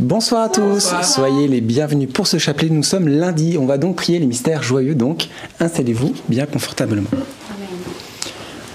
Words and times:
Bonsoir 0.00 0.42
à 0.42 0.48
tous, 0.48 0.92
soyez 1.04 1.46
les 1.46 1.60
bienvenus 1.60 2.08
pour 2.12 2.26
ce 2.26 2.38
chapelet. 2.38 2.70
Nous 2.70 2.82
sommes 2.82 3.06
lundi, 3.06 3.56
on 3.56 3.66
va 3.66 3.78
donc 3.78 3.94
prier 3.94 4.18
les 4.18 4.26
mystères 4.26 4.64
joyeux, 4.64 4.96
donc 4.96 5.28
installez-vous 5.60 6.12
bien 6.28 6.46
confortablement. 6.46 7.08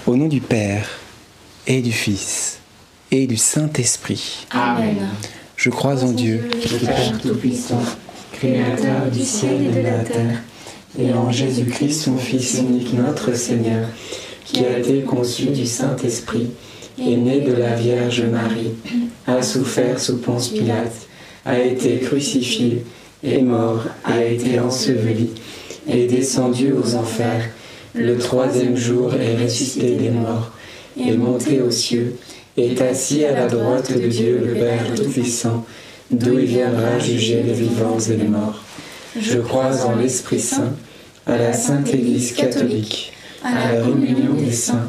Au 0.06 0.16
nom 0.16 0.26
du 0.26 0.40
Père 0.40 0.88
et 1.66 1.82
du 1.82 1.92
Fils 1.92 2.60
et 3.10 3.26
du 3.26 3.36
Saint-Esprit. 3.36 4.46
Amen. 4.50 4.96
Je 5.56 5.68
crois 5.68 6.02
en 6.02 6.12
Dieu, 6.12 6.48
le 6.54 6.86
Père 6.86 7.18
Tout-Puissant, 7.20 7.82
Créateur 8.32 9.10
du 9.12 9.22
ciel 9.22 9.66
et 9.66 9.70
de 9.70 9.82
la 9.82 9.98
terre, 10.02 10.42
et 10.98 11.12
en 11.12 11.30
Jésus-Christ, 11.30 12.04
son 12.04 12.16
Fils 12.16 12.54
unique, 12.54 12.94
notre 12.94 13.34
Seigneur, 13.34 13.86
qui 14.46 14.64
a 14.64 14.78
été 14.78 15.02
conçu 15.02 15.46
du 15.46 15.66
Saint-Esprit, 15.66 16.48
est 17.00 17.16
né 17.16 17.40
de 17.40 17.52
la 17.52 17.74
Vierge 17.74 18.22
Marie, 18.22 18.72
a 19.26 19.42
souffert 19.42 19.98
sous 20.00 20.18
Ponce 20.18 20.48
Pilate, 20.48 21.08
a 21.44 21.58
été 21.58 21.98
crucifié, 21.98 22.84
est 23.22 23.42
mort, 23.42 23.84
a 24.04 24.24
été 24.24 24.58
enseveli, 24.58 25.30
est 25.88 26.06
descendu 26.06 26.72
aux 26.72 26.94
enfers, 26.94 27.50
le 27.94 28.18
troisième 28.18 28.76
jour 28.76 29.14
est 29.14 29.42
ressuscité 29.42 29.96
des 29.96 30.10
morts, 30.10 30.52
est 30.98 31.16
monté 31.16 31.60
aux 31.60 31.70
cieux, 31.70 32.16
est 32.56 32.80
assis 32.80 33.24
à 33.24 33.32
la 33.32 33.46
droite 33.46 33.92
de 33.92 34.06
Dieu 34.06 34.40
le 34.44 34.54
Père 34.54 34.94
Tout-Puissant, 34.94 35.64
d'où 36.10 36.38
il 36.38 36.46
viendra 36.46 36.98
juger 36.98 37.42
les 37.42 37.52
vivants 37.52 37.98
et 37.98 38.16
les 38.16 38.28
morts. 38.28 38.62
Je 39.20 39.38
crois 39.38 39.84
en 39.86 39.96
l'Esprit 39.96 40.40
Saint, 40.40 40.74
à 41.26 41.36
la 41.36 41.52
Sainte 41.52 41.92
Église 41.92 42.32
catholique, 42.32 43.12
à 43.42 43.52
la 43.54 43.84
réunion 43.84 44.34
des 44.34 44.52
saints, 44.52 44.88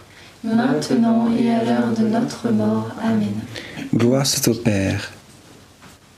maintenant 0.43 1.29
et 1.37 1.49
à 1.51 1.63
l'heure 1.63 1.93
de 1.97 2.07
notre 2.07 2.49
mort. 2.51 2.89
Amen. 3.03 3.33
Gloire 3.93 4.25
soit 4.25 4.47
au 4.47 4.55
Père, 4.55 5.11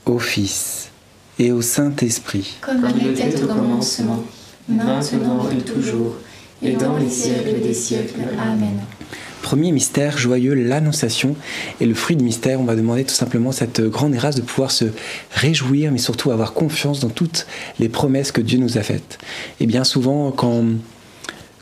au 0.06 0.18
Fils 0.18 0.90
et 1.38 1.52
au 1.52 1.62
Saint-Esprit. 1.62 2.58
Comme 2.60 2.86
il 2.96 3.08
était 3.08 3.42
au 3.42 3.46
commencement, 3.46 4.24
maintenant 4.68 5.48
et 5.50 5.62
toujours, 5.62 6.16
et 6.62 6.72
dans 6.72 6.96
les 6.96 7.10
siècles 7.10 7.60
des 7.60 7.74
siècles. 7.74 8.20
Amen. 8.40 8.80
Premier 9.44 9.72
mystère 9.72 10.16
joyeux, 10.16 10.54
l'Annonciation. 10.54 11.36
Et 11.78 11.84
le 11.84 11.92
fruit 11.92 12.16
du 12.16 12.24
mystère, 12.24 12.58
on 12.60 12.64
va 12.64 12.74
demander 12.74 13.04
tout 13.04 13.14
simplement 13.14 13.52
cette 13.52 13.82
grande 13.82 14.12
grâce 14.14 14.36
de 14.36 14.40
pouvoir 14.40 14.70
se 14.70 14.86
réjouir, 15.32 15.92
mais 15.92 15.98
surtout 15.98 16.30
avoir 16.30 16.54
confiance 16.54 17.00
dans 17.00 17.10
toutes 17.10 17.46
les 17.78 17.90
promesses 17.90 18.32
que 18.32 18.40
Dieu 18.40 18.58
nous 18.58 18.78
a 18.78 18.82
faites. 18.82 19.18
Et 19.60 19.66
bien 19.66 19.84
souvent, 19.84 20.30
quand, 20.30 20.64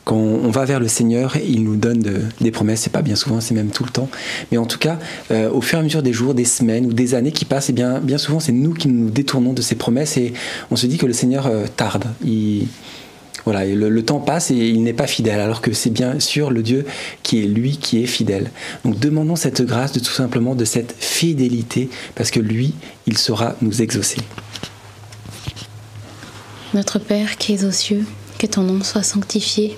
quand 0.05 0.15
on 0.17 0.49
va 0.49 0.65
vers 0.65 0.79
le 0.79 0.87
Seigneur, 0.87 1.37
il 1.37 1.63
nous 1.63 1.75
donne 1.77 1.99
de- 1.99 2.21
des 2.41 2.51
promesses. 2.51 2.81
C'est 2.81 2.89
pas 2.91 3.01
bien 3.01 3.15
souvent, 3.15 3.39
c'est 3.39 3.53
même 3.53 3.69
tout 3.69 3.83
le 3.85 3.89
temps. 3.89 4.09
Mais 4.51 4.57
en 4.57 4.65
tout 4.65 4.77
cas, 4.79 4.99
euh, 5.31 5.49
au 5.49 5.61
fur 5.61 5.77
et 5.77 5.81
à 5.81 5.83
mesure 5.83 6.03
des 6.03 6.11
jours, 6.13 6.33
des 6.33 6.43
semaines 6.45 6.85
ou 6.85 6.93
des 6.93 7.15
années 7.15 7.31
qui 7.31 7.45
passent, 7.45 7.69
et 7.69 7.73
bien, 7.73 7.99
bien 7.99 8.17
souvent, 8.17 8.39
c'est 8.41 8.51
nous 8.51 8.73
qui 8.73 8.89
nous 8.89 9.09
détournons 9.09 9.53
de 9.53 9.61
ces 9.61 9.75
promesses 9.75 10.17
et 10.17 10.33
on 10.71 10.75
se 10.75 10.87
dit 10.87 10.97
que 10.97 11.05
le 11.05 11.13
Seigneur 11.13 11.47
euh, 11.47 11.65
tarde. 11.73 12.05
Il, 12.25 12.67
voilà, 13.45 13.65
le, 13.65 13.89
le 13.89 14.05
temps 14.05 14.19
passe 14.19 14.51
et 14.51 14.55
il 14.55 14.83
n'est 14.83 14.93
pas 14.93 15.07
fidèle, 15.07 15.39
alors 15.39 15.61
que 15.61 15.73
c'est 15.73 15.89
bien 15.89 16.19
sûr 16.19 16.49
le 16.51 16.63
Dieu 16.63 16.85
qui 17.23 17.41
est 17.43 17.47
lui 17.47 17.77
qui 17.77 18.01
est 18.01 18.05
fidèle. 18.07 18.51
Donc 18.85 18.99
demandons 18.99 19.35
cette 19.35 19.61
grâce 19.61 19.91
de 19.93 19.99
tout 19.99 20.11
simplement 20.13 20.55
de 20.55 20.63
cette 20.65 20.95
fidélité, 20.99 21.89
parce 22.15 22.31
que 22.31 22.39
lui, 22.39 22.73
il 23.07 23.17
saura 23.17 23.55
nous 23.61 23.81
exaucer. 23.81 24.17
Notre 26.73 26.99
Père 26.99 27.37
qui 27.37 27.53
es 27.53 27.65
aux 27.65 27.71
cieux, 27.71 28.05
que 28.39 28.47
ton 28.47 28.63
nom 28.63 28.83
soit 28.83 29.03
sanctifié, 29.03 29.77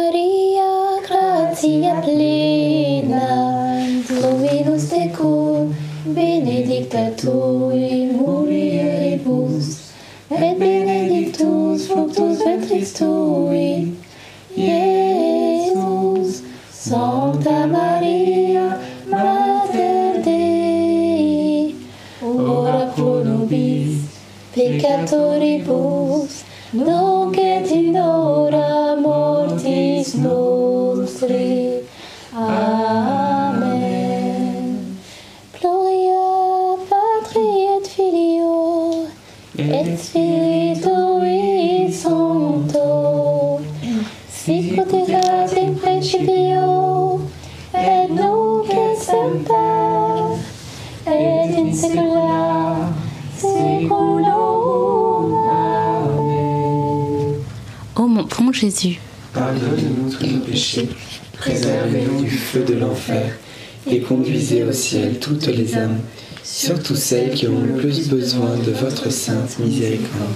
gratia 1.61 2.01
plena, 2.01 3.21
Dominus 4.09 4.89
tecum, 4.89 5.69
benedicta 6.05 7.11
tui 7.15 8.00
Jésus, 58.61 58.99
Pardonne-nous 59.33 60.11
tous 60.11 60.27
nos 60.27 60.39
péchés, 60.41 60.87
préservez-nous 61.33 62.21
du 62.21 62.29
feu 62.29 62.63
de 62.63 62.73
l'enfer, 62.75 63.31
et 63.89 64.01
conduisez 64.01 64.63
au 64.63 64.71
ciel 64.71 65.17
toutes 65.19 65.47
les 65.47 65.75
âmes, 65.75 65.97
surtout 66.43 66.95
celles 66.95 67.31
qui 67.31 67.47
ont 67.47 67.59
le 67.59 67.73
plus 67.81 68.07
besoin 68.07 68.55
de 68.57 68.69
votre 68.69 69.11
sainte 69.11 69.57
miséricorde. 69.57 70.35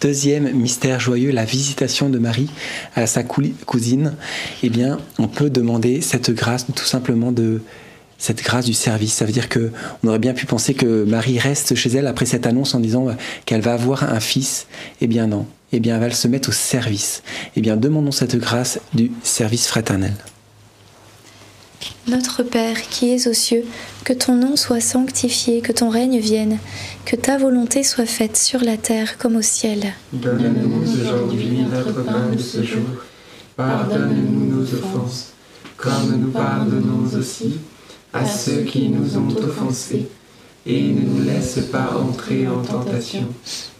Deuxième 0.00 0.50
mystère 0.52 0.98
joyeux, 0.98 1.30
la 1.30 1.44
visitation 1.44 2.08
de 2.08 2.18
Marie 2.18 2.48
à 2.96 3.06
sa 3.06 3.22
cou- 3.22 3.42
cousine. 3.66 4.14
Eh 4.62 4.70
bien, 4.70 4.96
on 5.18 5.28
peut 5.28 5.50
demander 5.50 6.00
cette 6.00 6.30
grâce, 6.30 6.64
tout 6.74 6.86
simplement 6.86 7.32
de 7.32 7.60
cette 8.16 8.42
grâce 8.42 8.64
du 8.64 8.72
service. 8.72 9.12
Ça 9.12 9.26
veut 9.26 9.32
dire 9.32 9.50
que 9.50 9.72
on 10.02 10.08
aurait 10.08 10.18
bien 10.18 10.32
pu 10.32 10.46
penser 10.46 10.72
que 10.72 11.04
Marie 11.04 11.38
reste 11.38 11.74
chez 11.74 11.90
elle 11.90 12.06
après 12.06 12.24
cette 12.24 12.46
annonce 12.46 12.74
en 12.74 12.80
disant 12.80 13.08
qu'elle 13.44 13.60
va 13.60 13.74
avoir 13.74 14.04
un 14.04 14.20
fils. 14.20 14.68
Eh 15.02 15.06
bien 15.06 15.26
non. 15.26 15.46
Eh 15.72 15.80
bien, 15.80 15.96
elle 15.96 16.08
va 16.08 16.14
se 16.14 16.28
mettre 16.28 16.48
au 16.48 16.52
service. 16.52 17.22
Eh 17.56 17.60
bien, 17.60 17.76
demandons 17.76 18.12
cette 18.12 18.36
grâce 18.36 18.80
du 18.94 19.12
service 19.22 19.66
fraternel. 19.66 20.14
Notre 22.08 22.42
Père 22.42 22.80
qui 22.88 23.10
es 23.10 23.28
aux 23.28 23.34
cieux, 23.34 23.64
que 24.04 24.12
ton 24.12 24.34
nom 24.34 24.56
soit 24.56 24.80
sanctifié, 24.80 25.60
que 25.60 25.72
ton 25.72 25.90
règne 25.90 26.18
vienne, 26.18 26.58
que 27.04 27.16
ta 27.16 27.36
volonté 27.36 27.82
soit 27.82 28.06
faite 28.06 28.36
sur 28.36 28.60
la 28.60 28.76
terre 28.76 29.18
comme 29.18 29.36
au 29.36 29.42
ciel. 29.42 29.92
Donne-nous 30.12 30.90
aujourd'hui 30.90 31.66
notre 31.70 32.02
pain 32.04 32.30
de 32.34 32.40
ce 32.40 32.62
jour. 32.62 32.86
Pardonne-nous 33.56 34.56
nos 34.56 34.74
offenses, 34.74 35.32
comme 35.76 36.16
nous 36.18 36.30
pardonnons 36.30 37.04
aussi 37.16 37.58
à 38.12 38.26
ceux 38.26 38.62
qui 38.62 38.88
nous 38.88 39.18
ont 39.18 39.36
offensés. 39.36 40.08
Et 40.66 40.82
ne 40.82 41.00
nous 41.00 41.24
laisse 41.24 41.60
pas 41.70 41.94
entrer 41.96 42.46
en 42.46 42.62
tentation, 42.62 43.26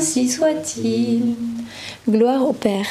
ainsi 0.00 0.30
soit-il. 0.30 1.34
Gloire 2.08 2.48
au 2.48 2.54
Père, 2.54 2.86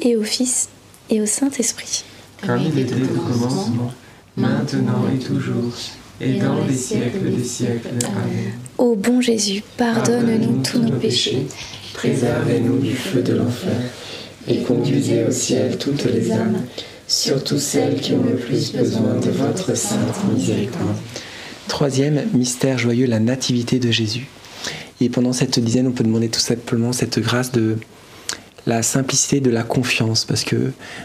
et 0.00 0.14
au 0.14 0.22
Fils, 0.22 0.68
et 1.10 1.20
au 1.20 1.26
Saint-Esprit. 1.26 2.04
Comme 2.46 2.60
il 2.60 2.78
était 2.78 2.94
au 2.94 3.20
commencement, 3.20 3.92
maintenant 4.36 5.04
et 5.12 5.18
toujours, 5.18 5.72
et 6.20 6.34
dans 6.34 6.64
les 6.64 6.76
siècles 6.76 7.34
des 7.36 7.42
siècles. 7.42 7.88
Amen. 8.04 8.52
Ô 8.78 8.94
bon 8.94 9.20
Jésus, 9.20 9.64
pardonne-nous 9.76 10.62
tous 10.62 10.78
nos 10.78 10.92
péchés, 10.92 11.48
préservez-nous 11.94 12.78
du 12.78 12.94
feu 12.94 13.20
de 13.20 13.34
l'enfer, 13.34 13.80
et 14.46 14.58
conduisez 14.62 15.24
au 15.24 15.32
ciel 15.32 15.76
toutes 15.76 16.04
les 16.04 16.30
âmes, 16.30 16.62
surtout 17.08 17.58
celles 17.58 18.00
qui 18.00 18.12
ont 18.12 18.22
le 18.22 18.36
plus 18.36 18.72
besoin 18.72 19.16
de 19.20 19.30
votre 19.30 19.76
sainte 19.76 20.24
miséricorde. 20.32 20.94
Troisième 21.66 22.26
mystère 22.32 22.78
joyeux, 22.78 23.06
la 23.06 23.18
nativité 23.18 23.80
de 23.80 23.90
Jésus. 23.90 24.28
Et 25.00 25.08
pendant 25.08 25.32
cette 25.32 25.58
dizaine, 25.58 25.86
on 25.88 25.92
peut 25.92 26.04
demander 26.04 26.28
tout 26.28 26.40
simplement 26.40 26.92
cette 26.92 27.18
grâce 27.18 27.52
de 27.52 27.76
la 28.66 28.82
simplicité 28.82 29.40
de 29.40 29.50
la 29.50 29.62
confiance, 29.62 30.24
parce 30.24 30.44
que 30.44 30.56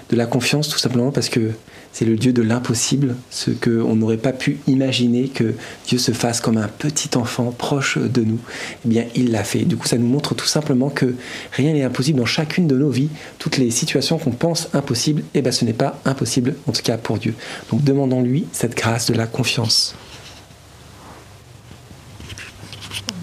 de 0.10 0.16
la 0.16 0.26
confiance 0.26 0.70
tout 0.70 0.78
simplement 0.78 1.12
parce 1.12 1.30
que 1.30 1.52
c'est 1.92 2.06
le 2.06 2.16
Dieu 2.16 2.32
de 2.32 2.42
l'impossible, 2.42 3.16
ce 3.32 3.50
qu'on 3.50 3.96
n'aurait 3.96 4.18
pas 4.18 4.32
pu 4.32 4.60
imaginer 4.68 5.28
que 5.28 5.56
Dieu 5.88 5.98
se 5.98 6.12
fasse 6.12 6.40
comme 6.40 6.58
un 6.58 6.68
petit 6.68 7.18
enfant 7.18 7.52
proche 7.52 7.98
de 7.98 8.22
nous. 8.22 8.40
Eh 8.86 8.90
bien, 8.90 9.06
il 9.16 9.32
l'a 9.32 9.44
fait. 9.44 9.66
Du 9.66 9.76
coup, 9.76 9.88
ça 9.88 9.98
nous 9.98 10.08
montre 10.08 10.36
tout 10.36 10.46
simplement 10.46 10.90
que 10.90 11.16
rien 11.52 11.74
n'est 11.74 11.84
impossible 11.84 12.20
dans 12.20 12.26
chacune 12.26 12.68
de 12.68 12.78
nos 12.78 12.92
vies. 12.92 13.10
Toutes 13.40 13.58
les 13.58 13.72
situations 13.72 14.20
qu'on 14.20 14.32
pense 14.32 14.70
impossibles, 14.74 15.24
eh 15.34 15.42
bien, 15.42 15.52
ce 15.52 15.66
n'est 15.66 15.74
pas 15.74 16.00
impossible, 16.06 16.56
en 16.68 16.72
tout 16.72 16.84
cas 16.84 16.98
pour 16.98 17.18
Dieu. 17.18 17.34
Donc, 17.72 17.84
demandons-lui 17.84 18.46
cette 18.52 18.78
grâce 18.78 19.08
de 19.08 19.16
la 19.16 19.26
confiance. 19.26 19.96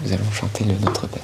Nous 0.03 0.13
allons 0.13 0.31
chanter 0.31 0.63
le 0.63 0.73
Notre 0.79 1.07
Père. 1.07 1.23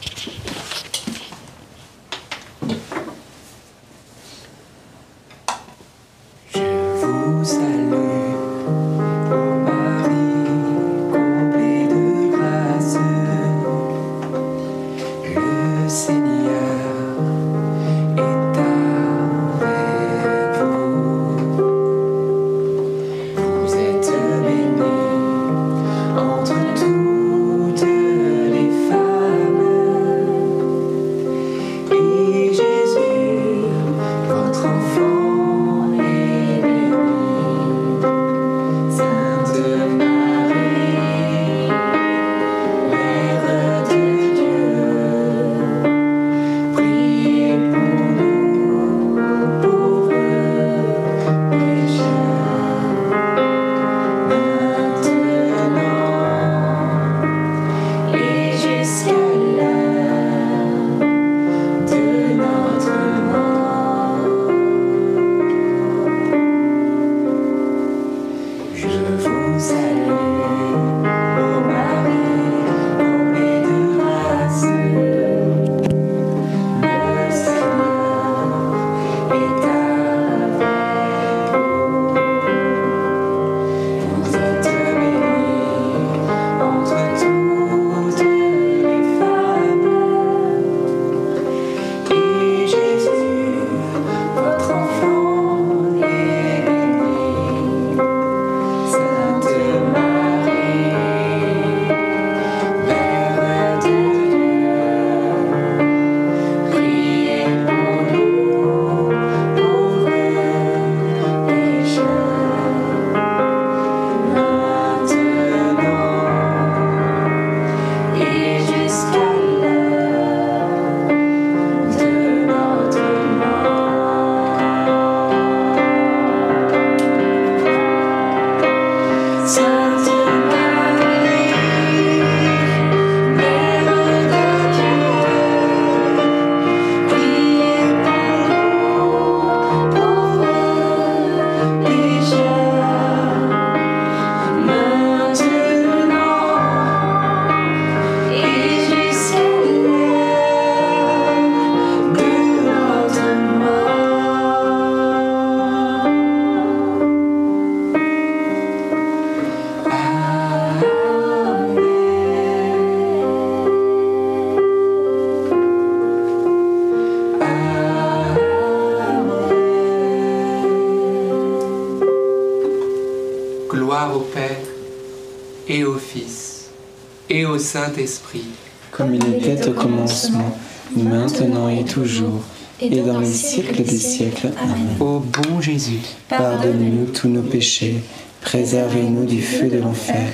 Saint-Esprit. 177.61 178.43
Comme 178.91 179.15
il 179.15 179.35
était 179.35 179.67
au 179.67 179.71
commencement, 179.71 180.57
maintenant 180.95 181.69
et 181.69 181.85
toujours, 181.85 182.41
et 182.81 183.01
dans 183.01 183.19
les 183.19 183.31
siècles 183.31 183.83
des 183.83 183.97
siècles. 183.97 184.49
Amen. 184.61 184.97
Ô 184.99 185.19
bon 185.19 185.61
Jésus, 185.61 185.99
Pardonnez-nous 186.27 187.05
tous 187.07 187.29
nos 187.29 187.43
péchés, 187.43 188.01
préservez-nous 188.41 189.25
du 189.25 189.41
feu 189.41 189.69
de 189.69 189.77
l'enfer, 189.77 190.27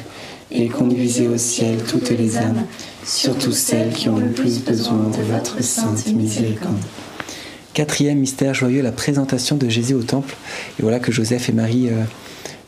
et 0.49 0.67
conduisez 0.67 1.27
au 1.27 1.37
ciel 1.37 1.77
toutes 1.87 2.09
les 2.09 2.37
âmes, 2.37 2.63
surtout 3.05 3.51
celles 3.51 3.91
qui 3.91 4.09
ont 4.09 4.17
le 4.17 4.31
plus 4.31 4.59
besoin 4.63 5.11
de 5.11 5.21
votre 5.31 5.61
sainte 5.61 6.07
miséricorde. 6.13 6.77
Quatrième 7.73 8.17
mystère 8.17 8.55
joyeux, 8.55 8.81
la 8.81 8.91
présentation 8.91 9.55
de 9.55 9.69
Jésus 9.69 9.93
au 9.93 10.01
temple. 10.01 10.35
Et 10.79 10.81
voilà 10.81 10.99
que 10.99 11.11
Joseph 11.11 11.49
et 11.49 11.51
Marie, 11.51 11.89
euh, 11.89 12.03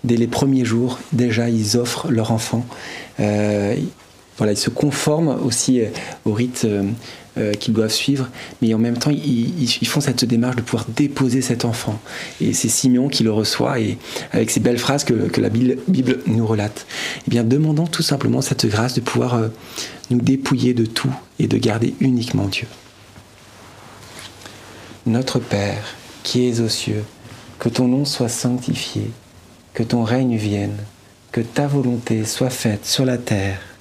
dès 0.03 0.17
les 0.17 0.27
premiers 0.27 0.65
jours, 0.65 0.99
déjà, 1.13 1.49
ils 1.49 1.77
offrent 1.77 2.11
leur 2.11 2.31
enfant. 2.31 2.63
Euh, 3.19 3.75
voilà, 4.39 4.53
ils 4.53 4.57
se 4.57 4.71
conforment 4.71 5.37
aussi 5.45 5.81
euh, 5.81 5.89
au 6.25 6.33
rite 6.33 6.65
qu'ils 7.57 7.73
doivent 7.73 7.89
suivre, 7.89 8.27
mais 8.61 8.73
en 8.73 8.79
même 8.79 8.97
temps, 8.97 9.11
ils, 9.11 9.87
font 9.87 10.01
cette 10.01 10.25
démarche 10.25 10.57
de 10.57 10.61
pouvoir 10.61 10.85
déposer 10.93 11.41
cet 11.41 11.63
enfant. 11.63 11.97
Et 12.41 12.51
c'est 12.51 12.67
Simeon 12.67 13.07
qui 13.07 13.23
le 13.23 13.31
reçoit, 13.31 13.79
et 13.79 13.97
avec 14.33 14.51
ces 14.51 14.59
belles 14.59 14.77
phrases 14.77 15.05
que, 15.05 15.13
que 15.13 15.39
la 15.39 15.47
Bible, 15.47 15.77
Bible, 15.87 16.19
nous 16.25 16.45
relate. 16.45 16.85
Eh 17.25 17.29
bien, 17.29 17.45
demandons 17.45 17.87
tout 17.87 18.03
simplement 18.03 18.41
cette 18.41 18.65
grâce 18.65 18.95
de 18.95 18.99
pouvoir 18.99 19.39
nous 20.09 20.19
dépouiller 20.19 20.73
de 20.73 20.85
tout 20.85 21.13
et 21.37 21.47
de 21.47 21.57
garder 21.57 21.93
uniquement 22.01 22.47
Dieu. 22.47 22.67
Notre 25.05 25.39
Père, 25.39 25.95
qui 26.23 26.47
es 26.47 26.59
aux 26.59 26.69
cieux, 26.69 27.03
que 27.57 27.69
ton 27.69 27.87
nom 27.87 28.05
soit 28.05 28.29
sanctifié, 28.29 29.09
que 29.73 29.83
ton 29.83 30.03
règne 30.03 30.35
vienne, 30.35 30.77
que 31.31 31.41
ta 31.41 31.67
volonté 31.67 32.25
soit 32.25 32.49
faite 32.49 32.85
sur 32.85 33.05
la 33.05 33.17
terre 33.17 33.59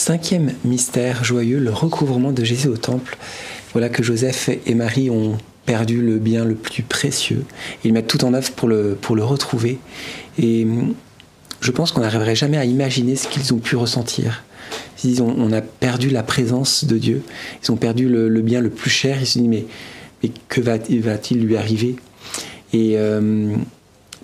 Cinquième 0.00 0.54
mystère 0.64 1.24
joyeux, 1.24 1.58
le 1.58 1.70
recouvrement 1.70 2.32
de 2.32 2.42
Jésus 2.42 2.68
au 2.68 2.78
temple. 2.78 3.18
Voilà 3.74 3.90
que 3.90 4.02
Joseph 4.02 4.48
et 4.48 4.74
Marie 4.74 5.10
ont 5.10 5.36
perdu 5.66 6.00
le 6.00 6.16
bien 6.16 6.46
le 6.46 6.54
plus 6.54 6.82
précieux. 6.82 7.44
Ils 7.84 7.92
mettent 7.92 8.06
tout 8.06 8.24
en 8.24 8.32
œuvre 8.32 8.50
pour 8.52 8.66
le, 8.66 8.96
pour 8.98 9.14
le 9.14 9.22
retrouver. 9.22 9.78
Et 10.38 10.64
hum, 10.64 10.94
je 11.60 11.70
pense 11.70 11.92
qu'on 11.92 12.00
n'arriverait 12.00 12.34
jamais 12.34 12.56
à 12.56 12.64
imaginer 12.64 13.14
ce 13.14 13.28
qu'ils 13.28 13.52
ont 13.52 13.58
pu 13.58 13.76
ressentir. 13.76 14.42
Ils 15.04 15.22
ont, 15.22 15.34
on 15.36 15.52
a 15.52 15.60
perdu 15.60 16.08
la 16.08 16.22
présence 16.22 16.86
de 16.86 16.96
Dieu. 16.96 17.20
Ils 17.62 17.70
ont 17.70 17.76
perdu 17.76 18.08
le, 18.08 18.40
bien 18.40 18.62
le 18.62 18.70
plus 18.70 18.88
cher. 18.88 19.18
Ils 19.20 19.26
se 19.26 19.38
disent 19.38 19.48
mais, 19.48 19.66
mais 20.22 20.30
que 20.48 20.62
va- 20.62 20.78
va-t-il 20.78 21.42
lui 21.42 21.58
arriver? 21.58 21.96
Et 22.72 22.94
euh, 22.96 23.54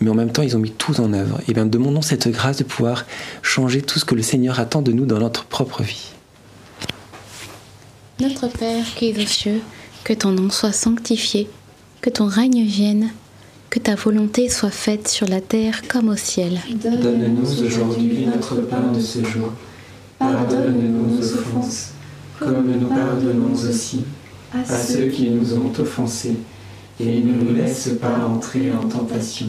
mais 0.01 0.11
en 0.11 0.15
même 0.15 0.31
temps, 0.31 0.43
ils 0.43 0.57
ont 0.57 0.61
mis 0.61 0.73
tout 0.73 1.01
en 1.01 1.13
œuvre. 1.13 1.41
Et 1.49 1.55
bien, 1.55 1.67
demandons 1.67 2.03
cette 2.03 2.29
grâce 2.29 2.59
de 2.59 2.65
pouvoir 2.65 3.07
changer 3.43 3.83
tout 3.83 3.99
ce 3.99 4.05
que 4.05 4.15
le 4.15 4.23
Seigneur 4.23 4.61
attend 4.61 4.83
de 4.83 4.93
nous 4.93 5.07
dans 5.07 5.19
notre 5.19 5.45
propre 5.45 5.83
vie. 5.83 6.13
Notre 8.21 8.49
Père 8.49 8.85
qui 8.95 9.11
es 9.11 9.23
aux 9.23 9.27
cieux, 9.27 9.61
que 10.05 10.13
ton 10.13 10.33
nom 10.33 10.51
soit 10.51 10.73
sanctifié, 10.73 11.49
que 12.01 12.11
ton 12.11 12.27
règne 12.27 12.65
vienne, 12.65 13.11
que 13.71 13.79
ta 13.79 13.95
volonté 13.95 14.49
soit 14.49 14.71
faite 14.71 15.09
sur 15.09 15.27
la 15.29 15.41
terre 15.41 15.83
comme 15.89 16.09
au 16.09 16.17
ciel. 16.17 16.61
Donne-nous 16.71 17.63
aujourd'hui 17.63 18.27
notre 18.27 18.57
pain 18.63 18.93
de 18.95 19.01
ce 19.01 19.25
jour. 19.25 19.53
Pardonne-nous 20.19 21.17
nos 21.17 21.23
offenses, 21.23 21.91
comme 22.39 22.71
nous 22.71 22.87
pardonnons 22.87 23.53
aussi 23.53 24.05
à 24.55 24.65
ceux 24.65 25.07
qui 25.07 25.31
nous 25.31 25.55
ont 25.55 25.73
offensés. 25.79 26.37
Et 26.99 27.21
ne 27.21 27.33
nous 27.33 27.55
laisse 27.55 27.91
pas 28.01 28.25
entrer 28.27 28.73
en 28.73 28.89
tentation, 28.89 29.49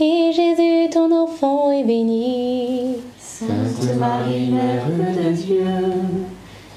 et 0.00 0.32
Jésus, 0.32 0.90
ton 0.90 1.10
enfant, 1.12 1.70
est 1.70 1.84
béni. 1.84 2.96
Sainte 3.18 3.96
Marie, 3.98 4.50
Mère 4.50 4.86
de 4.88 5.32
Dieu, 5.32 5.66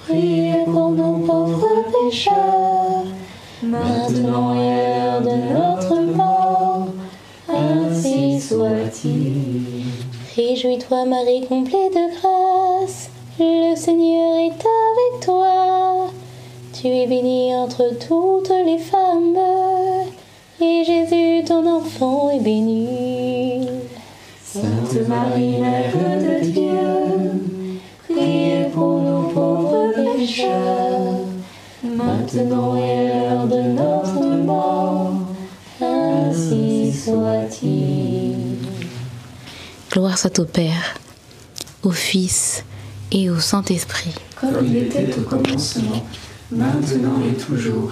Priez 0.07 0.63
pour 0.65 0.89
nous 0.89 1.19
pauvres 1.19 1.85
pécheurs, 2.09 3.05
maintenant 3.61 4.55
et 4.55 4.73
à 4.73 5.19
l'heure 5.19 5.21
de 5.21 5.53
notre 5.53 6.01
mort. 6.15 6.87
Ainsi 7.47 8.39
soit-il. 8.39 9.83
Réjouis-toi 10.35 11.05
Marie, 11.05 11.45
comblée 11.47 11.89
de 11.91 12.19
grâce, 12.19 13.09
le 13.39 13.75
Seigneur 13.75 14.35
est 14.37 14.65
avec 14.65 15.25
toi. 15.25 16.07
Tu 16.73 16.87
es 16.87 17.07
bénie 17.07 17.53
entre 17.55 17.89
toutes 17.99 18.53
les 18.65 18.77
femmes, 18.77 19.33
et 20.61 20.83
Jésus, 20.83 21.43
ton 21.45 21.65
enfant, 21.67 22.29
est 22.31 22.39
béni. 22.39 23.67
Sainte 24.43 25.07
Marie, 25.07 25.59
Mère 25.59 25.93
de 25.93 26.45
Dieu, 26.49 27.81
Priez 28.09 28.65
pour 28.73 29.01
nous 29.01 29.29
pauvres 29.29 29.93
pécheurs, 29.95 31.19
maintenant 31.83 32.75
et 32.75 33.11
à 33.11 33.33
l'heure 33.33 33.47
de 33.47 33.61
notre 33.61 34.43
mort. 34.43 35.13
Ainsi 35.81 36.91
soit-il. 36.91 38.35
Gloire 39.91 40.17
soit 40.17 40.39
au 40.39 40.45
Père, 40.45 40.95
au 41.83 41.91
Fils 41.91 42.63
et 43.11 43.29
au 43.29 43.39
Saint-Esprit. 43.39 44.13
comme 44.39 44.65
il 44.65 44.77
était 44.77 45.09
au 45.17 45.21
commencement, 45.21 46.03
maintenant 46.51 47.21
et 47.27 47.33
toujours, 47.37 47.91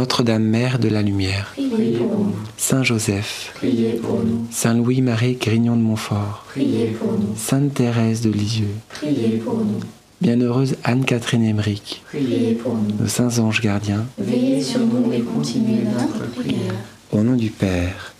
Notre-Dame 0.00 0.42
Mère 0.44 0.78
de 0.78 0.88
la 0.88 1.00
Lumière, 1.00 1.54
Priez 1.54 1.96
pour 1.96 2.18
nous, 2.18 2.36
Saint 2.58 2.82
Joseph, 2.82 3.52
priez 3.54 3.92
pour 3.94 4.20
nous, 4.22 4.46
Saint 4.50 4.74
Louis-Marie 4.74 5.36
Grignon 5.40 5.74
de 5.74 5.80
Montfort, 5.80 6.44
priez 6.50 6.88
pour 6.88 7.12
nous, 7.12 7.34
Sainte 7.34 7.72
Thérèse 7.72 8.20
de 8.20 8.28
Lisieux, 8.28 8.74
priez 8.90 9.38
pour 9.38 9.54
nous, 9.56 9.80
Bienheureuse 10.20 10.76
Anne-Catherine 10.84 11.42
Emmerich, 11.44 12.02
priez 12.08 12.52
pour 12.56 12.74
nous. 12.74 12.94
nos 13.00 13.08
saints 13.08 13.38
anges 13.38 13.62
gardiens, 13.62 14.04
Veillez 14.18 14.62
sur 14.62 14.80
nous 14.80 15.10
et 15.14 15.20
continuez 15.22 15.84
notre 15.84 16.30
prière. 16.32 16.74
au 17.12 17.22
nom 17.22 17.34
du 17.34 17.48
Père 17.48 18.12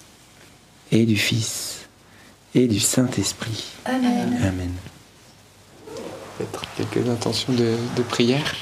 et 0.90 1.04
du 1.04 1.16
Fils 1.16 1.80
et 2.54 2.68
du 2.68 2.80
Saint-Esprit. 2.80 3.64
Amen. 3.84 4.34
Amen. 4.40 4.72
Peut-être 6.38 6.62
quelques 6.78 7.06
intentions 7.06 7.52
de, 7.52 7.74
de 7.98 8.02
prière. 8.02 8.54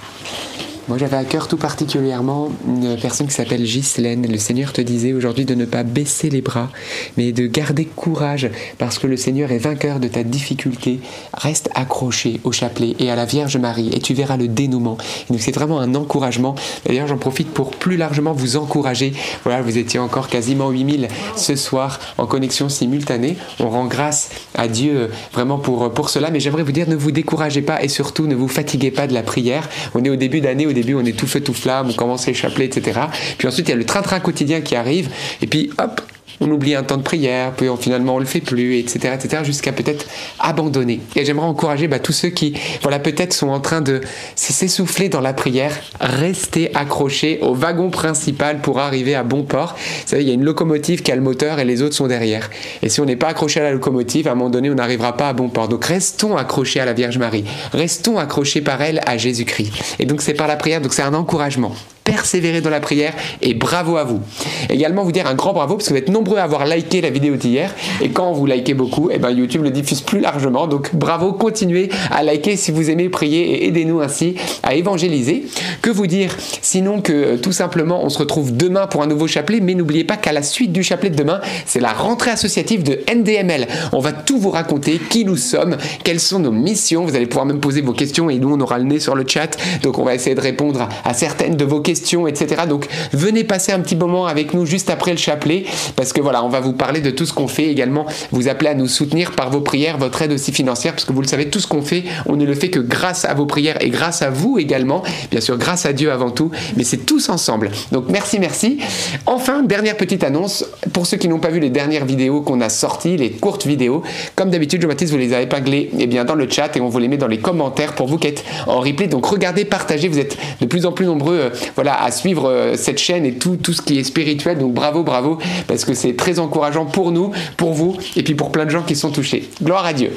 Moi, 0.86 0.98
j'avais 0.98 1.16
à 1.16 1.24
cœur 1.24 1.48
tout 1.48 1.56
particulièrement 1.56 2.50
une 2.66 2.98
personne 3.00 3.26
qui 3.26 3.32
s'appelle 3.32 3.62
Ghislaine. 3.62 4.30
Le 4.30 4.36
Seigneur 4.36 4.74
te 4.74 4.82
disait 4.82 5.14
aujourd'hui 5.14 5.46
de 5.46 5.54
ne 5.54 5.64
pas 5.64 5.82
baisser 5.82 6.28
les 6.28 6.42
bras, 6.42 6.68
mais 7.16 7.32
de 7.32 7.46
garder 7.46 7.86
courage 7.86 8.50
parce 8.76 8.98
que 8.98 9.06
le 9.06 9.16
Seigneur 9.16 9.50
est 9.50 9.58
vainqueur 9.58 9.98
de 9.98 10.08
ta 10.08 10.22
difficulté. 10.22 11.00
Reste 11.32 11.70
accroché 11.74 12.38
au 12.44 12.52
chapelet 12.52 12.96
et 12.98 13.10
à 13.10 13.16
la 13.16 13.24
Vierge 13.24 13.56
Marie 13.56 13.88
et 13.94 14.00
tu 14.00 14.12
verras 14.12 14.36
le 14.36 14.46
dénouement. 14.46 14.98
Donc, 15.30 15.40
c'est 15.40 15.54
vraiment 15.54 15.80
un 15.80 15.94
encouragement. 15.94 16.54
D'ailleurs, 16.84 17.06
j'en 17.06 17.16
profite 17.16 17.48
pour 17.48 17.70
plus 17.70 17.96
largement 17.96 18.34
vous 18.34 18.56
encourager. 18.56 19.14
Voilà, 19.44 19.62
vous 19.62 19.78
étiez 19.78 19.98
encore 19.98 20.28
quasiment 20.28 20.68
8000 20.68 21.08
ce 21.34 21.56
soir 21.56 21.98
en 22.18 22.26
connexion 22.26 22.68
simultanée. 22.68 23.38
On 23.58 23.70
rend 23.70 23.86
grâce 23.86 24.28
à 24.54 24.68
Dieu 24.68 25.08
vraiment 25.32 25.56
pour, 25.56 25.94
pour 25.94 26.10
cela. 26.10 26.30
Mais 26.30 26.40
j'aimerais 26.40 26.62
vous 26.62 26.72
dire, 26.72 26.90
ne 26.90 26.96
vous 26.96 27.10
découragez 27.10 27.62
pas 27.62 27.82
et 27.82 27.88
surtout 27.88 28.26
ne 28.26 28.34
vous 28.34 28.48
fatiguez 28.48 28.90
pas 28.90 29.06
de 29.06 29.14
la 29.14 29.22
prière. 29.22 29.70
On 29.94 30.04
est 30.04 30.10
au 30.10 30.16
début 30.16 30.42
d'année, 30.42 30.66
début, 30.74 30.94
on 30.94 31.04
est 31.04 31.16
tout 31.16 31.26
feu, 31.26 31.40
tout 31.40 31.54
flamme, 31.54 31.90
on 31.90 31.94
commence 31.94 32.26
les 32.26 32.34
chapelets, 32.34 32.66
etc. 32.66 33.00
Puis 33.38 33.48
ensuite, 33.48 33.68
il 33.68 33.70
y 33.70 33.74
a 33.74 33.76
le 33.76 33.84
train-train 33.84 34.20
quotidien 34.20 34.60
qui 34.60 34.76
arrive, 34.76 35.08
et 35.40 35.46
puis 35.46 35.70
hop, 35.78 36.00
on 36.40 36.50
oublie 36.50 36.74
un 36.74 36.82
temps 36.82 36.96
de 36.96 37.02
prière, 37.02 37.52
puis 37.52 37.68
on, 37.68 37.76
finalement 37.76 38.16
on 38.16 38.18
le 38.18 38.24
fait 38.24 38.40
plus, 38.40 38.78
etc., 38.78 39.14
etc., 39.14 39.42
jusqu'à 39.44 39.72
peut-être 39.72 40.06
abandonner. 40.38 41.00
Et 41.16 41.24
j'aimerais 41.24 41.46
encourager 41.46 41.88
bah, 41.88 41.98
tous 41.98 42.12
ceux 42.12 42.30
qui, 42.30 42.54
voilà, 42.82 42.98
peut-être 42.98 43.32
sont 43.32 43.48
en 43.48 43.60
train 43.60 43.80
de 43.80 44.00
s'essouffler 44.34 45.08
dans 45.08 45.20
la 45.20 45.32
prière, 45.32 45.72
restez 46.00 46.74
accrochés 46.74 47.38
au 47.42 47.54
wagon 47.54 47.90
principal 47.90 48.60
pour 48.60 48.78
arriver 48.78 49.14
à 49.14 49.22
bon 49.22 49.42
port. 49.42 49.74
Vous 49.76 50.08
savez, 50.08 50.22
il 50.22 50.28
y 50.28 50.30
a 50.30 50.34
une 50.34 50.44
locomotive 50.44 51.02
qui 51.02 51.12
a 51.12 51.16
le 51.16 51.22
moteur 51.22 51.58
et 51.58 51.64
les 51.64 51.82
autres 51.82 51.94
sont 51.94 52.06
derrière. 52.06 52.50
Et 52.82 52.88
si 52.88 53.00
on 53.00 53.04
n'est 53.04 53.16
pas 53.16 53.28
accroché 53.28 53.60
à 53.60 53.64
la 53.64 53.72
locomotive, 53.72 54.28
à 54.28 54.32
un 54.32 54.34
moment 54.34 54.50
donné, 54.50 54.70
on 54.70 54.74
n'arrivera 54.74 55.16
pas 55.16 55.28
à 55.28 55.32
bon 55.32 55.48
port. 55.48 55.68
Donc 55.68 55.84
restons 55.84 56.36
accrochés 56.36 56.80
à 56.80 56.84
la 56.84 56.92
Vierge 56.92 57.18
Marie, 57.18 57.44
restons 57.72 58.18
accrochés 58.18 58.60
par 58.60 58.80
elle 58.82 59.00
à 59.06 59.16
Jésus-Christ. 59.16 59.72
Et 59.98 60.06
donc 60.06 60.22
c'est 60.22 60.34
par 60.34 60.48
la 60.48 60.56
prière, 60.56 60.80
donc 60.80 60.92
c'est 60.92 61.02
un 61.02 61.14
encouragement 61.14 61.74
persévérer 62.04 62.60
dans 62.60 62.70
la 62.70 62.80
prière 62.80 63.14
et 63.40 63.54
bravo 63.54 63.96
à 63.96 64.04
vous. 64.04 64.20
Également 64.68 65.04
vous 65.04 65.12
dire 65.12 65.26
un 65.26 65.34
grand 65.34 65.54
bravo 65.54 65.76
parce 65.76 65.88
que 65.88 65.94
vous 65.94 65.98
êtes 65.98 66.10
nombreux 66.10 66.36
à 66.36 66.42
avoir 66.42 66.66
liké 66.66 67.00
la 67.00 67.08
vidéo 67.08 67.36
d'hier 67.36 67.74
et 68.02 68.10
quand 68.10 68.32
vous 68.32 68.44
likez 68.44 68.74
beaucoup, 68.74 69.10
et 69.10 69.18
ben 69.18 69.30
YouTube 69.30 69.62
le 69.62 69.70
diffuse 69.70 70.02
plus 70.02 70.20
largement. 70.20 70.66
Donc 70.66 70.94
bravo, 70.94 71.32
continuez 71.32 71.88
à 72.10 72.22
liker 72.22 72.56
si 72.56 72.72
vous 72.72 72.90
aimez 72.90 73.08
prier 73.08 73.40
et 73.40 73.68
aidez-nous 73.68 74.00
ainsi 74.00 74.36
à 74.62 74.74
évangéliser. 74.74 75.46
Que 75.80 75.90
vous 75.90 76.06
dire? 76.06 76.36
Sinon 76.60 77.00
que 77.00 77.12
euh, 77.12 77.36
tout 77.38 77.52
simplement 77.52 78.04
on 78.04 78.10
se 78.10 78.18
retrouve 78.18 78.54
demain 78.54 78.86
pour 78.86 79.02
un 79.02 79.06
nouveau 79.06 79.26
chapelet, 79.26 79.60
mais 79.60 79.74
n'oubliez 79.74 80.04
pas 80.04 80.18
qu'à 80.18 80.32
la 80.32 80.42
suite 80.42 80.72
du 80.72 80.82
chapelet 80.82 81.08
de 81.08 81.16
demain, 81.16 81.40
c'est 81.64 81.80
la 81.80 81.92
rentrée 81.92 82.32
associative 82.32 82.82
de 82.82 83.00
NDML. 83.10 83.66
On 83.92 84.00
va 84.00 84.12
tout 84.12 84.38
vous 84.38 84.50
raconter, 84.50 85.00
qui 85.08 85.24
nous 85.24 85.36
sommes, 85.36 85.78
quelles 86.04 86.20
sont 86.20 86.38
nos 86.38 86.52
missions. 86.52 87.06
Vous 87.06 87.16
allez 87.16 87.26
pouvoir 87.26 87.46
même 87.46 87.60
poser 87.60 87.80
vos 87.80 87.92
questions 87.92 88.28
et 88.28 88.38
nous 88.38 88.52
on 88.52 88.60
aura 88.60 88.78
le 88.78 88.84
nez 88.84 89.00
sur 89.00 89.14
le 89.14 89.24
chat. 89.26 89.56
Donc 89.82 89.98
on 89.98 90.04
va 90.04 90.14
essayer 90.14 90.34
de 90.34 90.40
répondre 90.40 90.86
à 91.04 91.14
certaines 91.14 91.56
de 91.56 91.64
vos 91.64 91.80
questions 91.80 91.93
etc. 92.26 92.62
Donc 92.68 92.86
venez 93.12 93.44
passer 93.44 93.72
un 93.72 93.80
petit 93.80 93.96
moment 93.96 94.26
avec 94.26 94.54
nous 94.54 94.66
juste 94.66 94.90
après 94.90 95.12
le 95.12 95.16
chapelet, 95.16 95.64
parce 95.96 96.12
que 96.12 96.20
voilà, 96.20 96.44
on 96.44 96.48
va 96.48 96.60
vous 96.60 96.72
parler 96.72 97.00
de 97.00 97.10
tout 97.10 97.26
ce 97.26 97.32
qu'on 97.32 97.48
fait 97.48 97.66
également, 97.66 98.06
vous 98.32 98.48
appeler 98.48 98.70
à 98.70 98.74
nous 98.74 98.88
soutenir 98.88 99.32
par 99.32 99.50
vos 99.50 99.60
prières, 99.60 99.98
votre 99.98 100.22
aide 100.22 100.32
aussi 100.32 100.52
financière, 100.52 100.92
parce 100.92 101.04
que 101.04 101.12
vous 101.12 101.22
le 101.22 101.28
savez, 101.28 101.48
tout 101.50 101.60
ce 101.60 101.66
qu'on 101.66 101.82
fait, 101.82 102.04
on 102.26 102.36
ne 102.36 102.44
le 102.44 102.54
fait 102.54 102.70
que 102.70 102.80
grâce 102.80 103.24
à 103.24 103.34
vos 103.34 103.46
prières 103.46 103.82
et 103.82 103.90
grâce 103.90 104.22
à 104.22 104.30
vous 104.30 104.58
également, 104.58 105.02
bien 105.30 105.40
sûr 105.40 105.58
grâce 105.58 105.86
à 105.86 105.92
Dieu 105.92 106.12
avant 106.12 106.30
tout, 106.30 106.50
mais 106.76 106.84
c'est 106.84 107.06
tous 107.06 107.28
ensemble. 107.28 107.70
Donc 107.92 108.06
merci, 108.08 108.38
merci. 108.38 108.78
Enfin, 109.26 109.62
dernière 109.62 109.96
petite 109.96 110.24
annonce, 110.24 110.64
pour 110.92 111.06
ceux 111.06 111.16
qui 111.16 111.28
n'ont 111.28 111.38
pas 111.38 111.50
vu 111.50 111.60
les 111.60 111.70
dernières 111.70 112.04
vidéos 112.04 112.42
qu'on 112.42 112.60
a 112.60 112.68
sorties, 112.68 113.16
les 113.16 113.30
courtes 113.30 113.66
vidéos, 113.66 114.02
comme 114.36 114.50
d'habitude, 114.50 114.82
Jean-Baptiste 114.82 115.12
vous 115.12 115.18
les 115.18 115.32
a 115.32 115.40
épinglées 115.40 115.90
eh 115.98 116.06
bien, 116.06 116.24
dans 116.24 116.34
le 116.34 116.48
chat 116.48 116.76
et 116.76 116.80
on 116.80 116.88
vous 116.88 116.98
les 116.98 117.08
met 117.08 117.16
dans 117.16 117.28
les 117.28 117.38
commentaires 117.38 117.94
pour 117.94 118.06
vous 118.06 118.18
qui 118.18 118.28
êtes 118.28 118.44
en 118.66 118.80
replay. 118.80 119.06
Donc 119.06 119.26
regardez, 119.26 119.64
partagez, 119.64 120.08
vous 120.08 120.18
êtes 120.18 120.36
de 120.60 120.66
plus 120.66 120.86
en 120.86 120.92
plus 120.92 121.06
nombreux 121.06 121.34
euh, 121.34 121.50
voilà, 121.74 121.83
à 121.92 122.10
suivre 122.10 122.48
euh, 122.48 122.76
cette 122.76 122.98
chaîne 122.98 123.24
et 123.26 123.34
tout, 123.34 123.56
tout 123.56 123.72
ce 123.72 123.82
qui 123.82 123.98
est 123.98 124.04
spirituel. 124.04 124.58
Donc 124.58 124.74
bravo, 124.74 125.02
bravo, 125.02 125.38
parce 125.66 125.84
que 125.84 125.94
c'est 125.94 126.14
très 126.14 126.38
encourageant 126.38 126.86
pour 126.86 127.12
nous, 127.12 127.32
pour 127.56 127.72
vous, 127.72 127.96
et 128.16 128.22
puis 128.22 128.34
pour 128.34 128.50
plein 128.50 128.64
de 128.64 128.70
gens 128.70 128.82
qui 128.82 128.96
sont 128.96 129.10
touchés. 129.10 129.48
Gloire 129.62 129.84
à 129.84 129.92
Dieu. 129.92 130.10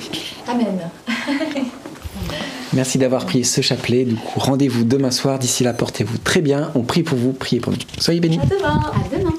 Amen. 0.47 0.79
Merci 2.73 2.97
d'avoir 2.97 3.25
prié 3.25 3.43
ce 3.43 3.61
chapelet. 3.61 4.03
Du 4.03 4.15
coup, 4.15 4.39
rendez-vous 4.39 4.83
demain 4.83 5.11
soir. 5.11 5.39
D'ici 5.39 5.63
là, 5.63 5.73
portez-vous 5.73 6.17
très 6.17 6.41
bien. 6.41 6.71
On 6.75 6.81
prie 6.81 7.03
pour 7.03 7.17
vous, 7.17 7.31
priez 7.31 7.59
pour 7.59 7.71
nous. 7.71 7.79
Soyez 7.97 8.19
bénis. 8.19 8.39
À 8.39 8.45
demain. 9.15 9.33